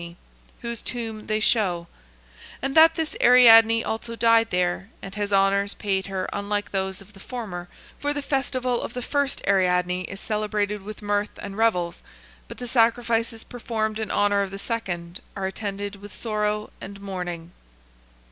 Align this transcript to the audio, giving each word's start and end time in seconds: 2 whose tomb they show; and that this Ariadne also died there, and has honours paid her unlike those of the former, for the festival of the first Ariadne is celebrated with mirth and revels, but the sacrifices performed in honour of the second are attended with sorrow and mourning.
2 0.01 0.15
whose 0.63 0.81
tomb 0.81 1.27
they 1.27 1.39
show; 1.39 1.85
and 2.59 2.73
that 2.73 2.95
this 2.95 3.15
Ariadne 3.21 3.83
also 3.83 4.15
died 4.15 4.49
there, 4.49 4.89
and 4.99 5.13
has 5.13 5.31
honours 5.31 5.75
paid 5.75 6.07
her 6.07 6.27
unlike 6.33 6.71
those 6.71 7.01
of 7.01 7.13
the 7.13 7.19
former, 7.19 7.69
for 7.99 8.11
the 8.11 8.23
festival 8.23 8.81
of 8.81 8.95
the 8.95 9.03
first 9.03 9.43
Ariadne 9.45 10.01
is 10.05 10.19
celebrated 10.19 10.81
with 10.81 11.03
mirth 11.03 11.37
and 11.37 11.55
revels, 11.55 12.01
but 12.47 12.57
the 12.57 12.65
sacrifices 12.65 13.43
performed 13.43 13.99
in 13.99 14.09
honour 14.09 14.41
of 14.41 14.49
the 14.49 14.57
second 14.57 15.21
are 15.35 15.45
attended 15.45 15.97
with 15.97 16.15
sorrow 16.15 16.71
and 16.81 16.99
mourning. 16.99 17.51